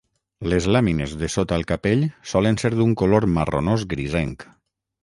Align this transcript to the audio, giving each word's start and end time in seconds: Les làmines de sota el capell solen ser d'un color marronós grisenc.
Les 0.53 0.67
làmines 0.75 1.13
de 1.19 1.29
sota 1.35 1.59
el 1.61 1.67
capell 1.73 2.01
solen 2.35 2.59
ser 2.65 2.73
d'un 2.81 2.99
color 3.05 3.31
marronós 3.39 3.87
grisenc. 3.95 4.53